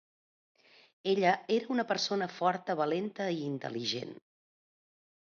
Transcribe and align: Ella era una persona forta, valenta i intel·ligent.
Ella 1.11 1.33
era 1.59 1.69
una 1.77 1.87
persona 1.93 2.31
forta, 2.39 2.79
valenta 2.83 3.31
i 3.39 3.41
intel·ligent. 3.53 4.21